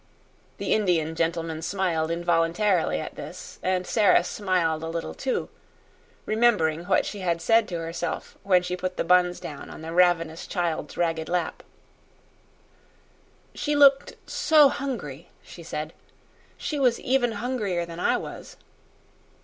The 0.57 0.73
Indian 0.73 1.13
gentleman 1.13 1.61
smiled 1.61 2.09
involuntarily 2.09 2.99
at 2.99 3.13
this, 3.13 3.59
and 3.61 3.85
Sara 3.85 4.23
smiled 4.23 4.81
a 4.81 4.87
little, 4.87 5.13
too, 5.13 5.47
remembering 6.25 6.85
what 6.85 7.05
she 7.05 7.19
had 7.19 7.39
said 7.39 7.67
to 7.67 7.77
herself 7.77 8.35
when 8.41 8.63
she 8.63 8.75
put 8.75 8.97
the 8.97 9.03
buns 9.03 9.39
down 9.39 9.69
on 9.69 9.83
the 9.83 9.93
ravenous 9.93 10.47
child's 10.47 10.97
ragged 10.97 11.29
lap. 11.29 11.61
"She 13.53 13.75
looked 13.75 14.13
so 14.27 14.69
hungry," 14.69 15.29
she 15.43 15.61
said. 15.61 15.93
"She 16.57 16.79
was 16.79 16.99
even 16.99 17.33
hungrier 17.33 17.85
than 17.85 17.99
I 17.99 18.17
was." 18.17 18.57